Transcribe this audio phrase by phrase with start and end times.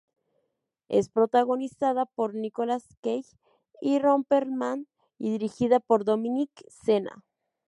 [0.89, 3.37] Es protagonizada por Nicolas Cage
[3.81, 4.87] y Ron Perlman,
[5.19, 7.23] y dirigida por Dominic Sena.